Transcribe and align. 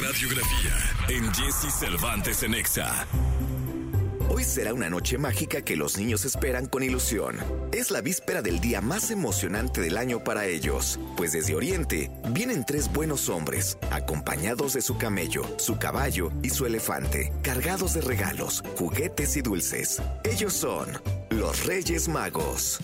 radiografía 0.00 0.76
en 1.08 1.32
Jesse 1.34 1.72
Cervantes 1.72 2.42
en 2.42 2.54
Exa. 2.54 3.06
Hoy 4.28 4.44
será 4.44 4.74
una 4.74 4.90
noche 4.90 5.18
mágica 5.18 5.62
que 5.62 5.74
los 5.74 5.96
niños 5.96 6.24
esperan 6.24 6.66
con 6.66 6.82
ilusión. 6.82 7.36
Es 7.72 7.90
la 7.90 8.00
víspera 8.00 8.42
del 8.42 8.60
día 8.60 8.80
más 8.80 9.10
emocionante 9.10 9.80
del 9.80 9.96
año 9.96 10.22
para 10.22 10.46
ellos, 10.46 11.00
pues 11.16 11.32
desde 11.32 11.56
Oriente 11.56 12.10
vienen 12.30 12.64
tres 12.64 12.92
buenos 12.92 13.28
hombres, 13.28 13.78
acompañados 13.90 14.74
de 14.74 14.82
su 14.82 14.98
camello, 14.98 15.42
su 15.58 15.78
caballo 15.78 16.30
y 16.42 16.50
su 16.50 16.66
elefante, 16.66 17.32
cargados 17.42 17.94
de 17.94 18.02
regalos, 18.02 18.62
juguetes 18.76 19.36
y 19.36 19.40
dulces. 19.40 20.00
Ellos 20.24 20.52
son 20.52 20.86
los 21.30 21.64
Reyes 21.64 22.08
Magos. 22.08 22.80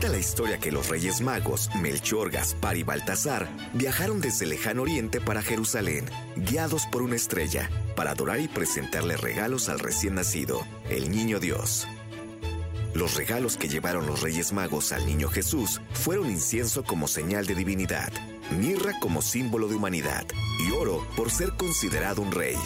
Cuenta 0.00 0.16
la 0.16 0.24
historia 0.24 0.56
que 0.56 0.72
los 0.72 0.88
Reyes 0.88 1.20
Magos, 1.20 1.68
Melchor, 1.74 2.30
Gaspar 2.30 2.78
y 2.78 2.82
Baltasar, 2.82 3.50
viajaron 3.74 4.22
desde 4.22 4.44
el 4.44 4.50
lejano 4.52 4.80
oriente 4.80 5.20
para 5.20 5.42
Jerusalén, 5.42 6.06
guiados 6.36 6.86
por 6.86 7.02
una 7.02 7.16
estrella, 7.16 7.68
para 7.96 8.12
adorar 8.12 8.40
y 8.40 8.48
presentarle 8.48 9.18
regalos 9.18 9.68
al 9.68 9.78
recién 9.78 10.14
nacido, 10.14 10.66
el 10.88 11.10
Niño 11.10 11.38
Dios. 11.38 11.86
Los 12.94 13.14
regalos 13.14 13.58
que 13.58 13.68
llevaron 13.68 14.06
los 14.06 14.22
Reyes 14.22 14.54
Magos 14.54 14.92
al 14.92 15.04
Niño 15.04 15.28
Jesús 15.28 15.82
fueron 15.92 16.30
incienso 16.30 16.82
como 16.82 17.06
señal 17.06 17.44
de 17.44 17.56
divinidad, 17.56 18.10
mirra 18.58 18.98
como 19.00 19.20
símbolo 19.20 19.68
de 19.68 19.74
humanidad 19.74 20.24
y 20.66 20.70
oro 20.70 21.06
por 21.14 21.30
ser 21.30 21.50
considerado 21.58 22.22
un 22.22 22.32
rey. 22.32 22.56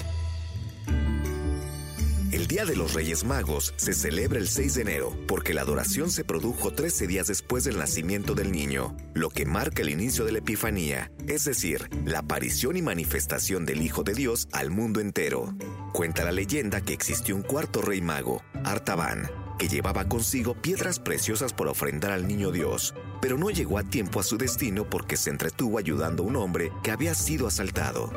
El 2.45 2.49
Día 2.49 2.67
de 2.67 2.77
los 2.77 2.93
Reyes 2.93 3.25
Magos 3.25 3.73
se 3.79 3.95
celebra 3.95 4.39
el 4.39 4.49
6 4.49 4.75
de 4.75 4.83
enero 4.83 5.17
porque 5.27 5.55
la 5.55 5.63
adoración 5.63 6.11
se 6.11 6.25
produjo 6.25 6.75
13 6.75 7.07
días 7.07 7.29
después 7.29 7.65
del 7.65 7.79
nacimiento 7.79 8.35
del 8.35 8.53
niño, 8.53 8.95
lo 9.15 9.31
que 9.31 9.47
marca 9.47 9.81
el 9.81 9.89
inicio 9.89 10.27
de 10.27 10.33
la 10.33 10.39
Epifanía, 10.41 11.11
es 11.27 11.47
decir, 11.47 11.89
la 12.05 12.19
aparición 12.19 12.77
y 12.77 12.83
manifestación 12.83 13.65
del 13.65 13.81
Hijo 13.81 14.03
de 14.03 14.13
Dios 14.13 14.47
al 14.53 14.71
mundo 14.71 15.01
entero. 15.01 15.55
Cuenta 15.95 16.23
la 16.23 16.33
leyenda 16.33 16.83
que 16.83 16.93
existió 16.93 17.35
un 17.35 17.41
cuarto 17.41 17.81
rey 17.81 18.03
mago, 18.03 18.43
Artaban, 18.63 19.31
que 19.59 19.69
llevaba 19.69 20.07
consigo 20.07 20.53
piedras 20.53 20.99
preciosas 20.99 21.55
por 21.55 21.69
ofrendar 21.69 22.11
al 22.11 22.29
niño 22.29 22.53
Dios, 22.53 22.95
pero 23.23 23.39
no 23.39 23.49
llegó 23.49 23.79
a 23.79 23.85
tiempo 23.85 24.21
a 24.21 24.23
su 24.23 24.37
destino 24.37 24.85
porque 24.85 25.17
se 25.17 25.31
entretuvo 25.31 25.79
ayudando 25.79 26.23
a 26.23 26.27
un 26.27 26.37
hombre 26.37 26.71
que 26.83 26.91
había 26.91 27.15
sido 27.15 27.47
asaltado. 27.47 28.13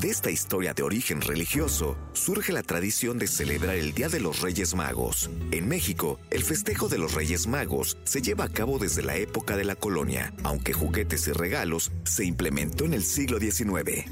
De 0.00 0.10
esta 0.10 0.30
historia 0.30 0.74
de 0.74 0.82
origen 0.82 1.22
religioso 1.22 1.96
surge 2.12 2.52
la 2.52 2.62
tradición 2.62 3.18
de 3.18 3.26
celebrar 3.26 3.76
el 3.76 3.94
Día 3.94 4.10
de 4.10 4.20
los 4.20 4.42
Reyes 4.42 4.74
Magos. 4.74 5.30
En 5.52 5.68
México, 5.68 6.20
el 6.30 6.42
festejo 6.42 6.88
de 6.88 6.98
los 6.98 7.14
Reyes 7.14 7.46
Magos 7.46 7.96
se 8.04 8.20
lleva 8.20 8.44
a 8.44 8.50
cabo 8.50 8.78
desde 8.78 9.02
la 9.02 9.16
época 9.16 9.56
de 9.56 9.64
la 9.64 9.74
colonia, 9.74 10.34
aunque 10.42 10.74
juguetes 10.74 11.26
y 11.28 11.32
regalos 11.32 11.92
se 12.04 12.26
implementó 12.26 12.84
en 12.84 12.92
el 12.92 13.04
siglo 13.04 13.38
XIX. 13.38 14.04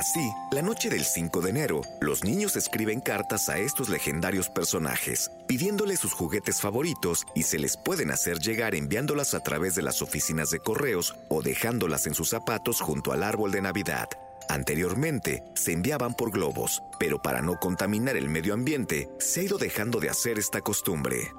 Así, 0.00 0.32
la 0.50 0.62
noche 0.62 0.88
del 0.88 1.04
5 1.04 1.42
de 1.42 1.50
enero, 1.50 1.82
los 2.00 2.24
niños 2.24 2.56
escriben 2.56 3.02
cartas 3.02 3.50
a 3.50 3.58
estos 3.58 3.90
legendarios 3.90 4.48
personajes, 4.48 5.30
pidiéndoles 5.46 6.00
sus 6.00 6.14
juguetes 6.14 6.58
favoritos 6.58 7.26
y 7.34 7.42
se 7.42 7.58
les 7.58 7.76
pueden 7.76 8.10
hacer 8.10 8.38
llegar 8.38 8.74
enviándolas 8.74 9.34
a 9.34 9.40
través 9.40 9.74
de 9.74 9.82
las 9.82 10.00
oficinas 10.00 10.48
de 10.48 10.58
correos 10.58 11.16
o 11.28 11.42
dejándolas 11.42 12.06
en 12.06 12.14
sus 12.14 12.30
zapatos 12.30 12.80
junto 12.80 13.12
al 13.12 13.22
árbol 13.22 13.52
de 13.52 13.60
Navidad. 13.60 14.08
Anteriormente 14.48 15.44
se 15.54 15.72
enviaban 15.72 16.14
por 16.14 16.30
globos, 16.30 16.82
pero 16.98 17.20
para 17.20 17.42
no 17.42 17.60
contaminar 17.60 18.16
el 18.16 18.30
medio 18.30 18.54
ambiente, 18.54 19.10
se 19.18 19.40
ha 19.40 19.42
ido 19.42 19.58
dejando 19.58 20.00
de 20.00 20.08
hacer 20.08 20.38
esta 20.38 20.62
costumbre. 20.62 21.30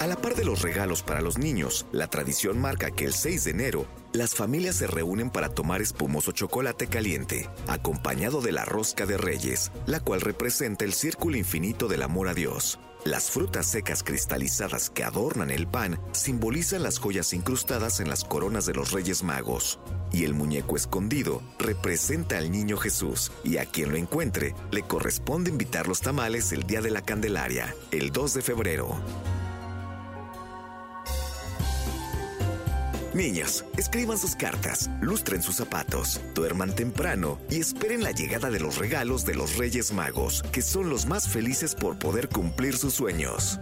A 0.00 0.06
la 0.06 0.16
par 0.16 0.34
de 0.34 0.46
los 0.46 0.62
regalos 0.62 1.02
para 1.02 1.20
los 1.20 1.36
niños, 1.36 1.84
la 1.92 2.08
tradición 2.08 2.58
marca 2.58 2.90
que 2.90 3.04
el 3.04 3.12
6 3.12 3.44
de 3.44 3.50
enero 3.50 3.86
las 4.14 4.34
familias 4.34 4.76
se 4.76 4.86
reúnen 4.86 5.28
para 5.28 5.50
tomar 5.50 5.82
espumoso 5.82 6.32
chocolate 6.32 6.86
caliente, 6.86 7.50
acompañado 7.68 8.40
de 8.40 8.50
la 8.50 8.64
rosca 8.64 9.04
de 9.04 9.18
reyes, 9.18 9.70
la 9.84 10.00
cual 10.00 10.22
representa 10.22 10.86
el 10.86 10.94
círculo 10.94 11.36
infinito 11.36 11.86
del 11.86 12.02
amor 12.02 12.28
a 12.28 12.34
Dios. 12.34 12.80
Las 13.04 13.30
frutas 13.30 13.66
secas 13.66 14.02
cristalizadas 14.02 14.88
que 14.88 15.04
adornan 15.04 15.50
el 15.50 15.66
pan 15.66 16.00
simbolizan 16.12 16.82
las 16.82 16.98
joyas 16.98 17.34
incrustadas 17.34 18.00
en 18.00 18.08
las 18.08 18.24
coronas 18.24 18.64
de 18.64 18.72
los 18.72 18.92
Reyes 18.92 19.22
Magos. 19.22 19.80
Y 20.12 20.24
el 20.24 20.32
muñeco 20.32 20.76
escondido 20.76 21.42
representa 21.58 22.38
al 22.38 22.50
niño 22.50 22.78
Jesús, 22.78 23.32
y 23.44 23.58
a 23.58 23.66
quien 23.66 23.90
lo 23.90 23.96
encuentre 23.98 24.54
le 24.70 24.80
corresponde 24.80 25.50
invitar 25.50 25.88
los 25.88 26.00
tamales 26.00 26.52
el 26.52 26.62
día 26.62 26.80
de 26.80 26.90
la 26.90 27.02
Candelaria, 27.02 27.74
el 27.90 28.12
2 28.12 28.32
de 28.32 28.40
febrero. 28.40 28.98
Niños, 33.12 33.64
escriban 33.76 34.18
sus 34.18 34.36
cartas, 34.36 34.88
lustren 35.00 35.42
sus 35.42 35.56
zapatos, 35.56 36.20
duerman 36.32 36.72
temprano 36.74 37.40
y 37.50 37.58
esperen 37.58 38.04
la 38.04 38.12
llegada 38.12 38.50
de 38.50 38.60
los 38.60 38.78
regalos 38.78 39.24
de 39.24 39.34
los 39.34 39.56
Reyes 39.56 39.92
Magos, 39.92 40.44
que 40.52 40.62
son 40.62 40.88
los 40.90 41.06
más 41.06 41.28
felices 41.28 41.74
por 41.74 41.98
poder 41.98 42.28
cumplir 42.28 42.76
sus 42.76 42.94
sueños. 42.94 43.58